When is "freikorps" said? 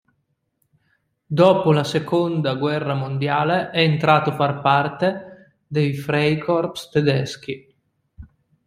5.93-6.89